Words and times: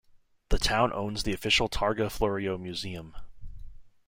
The 0.49 0.57
town 0.57 0.91
owns 0.93 1.21
the 1.21 1.33
official 1.33 1.69
Targa 1.69 2.09
Florio 2.11 2.57
Museum. 2.57 3.15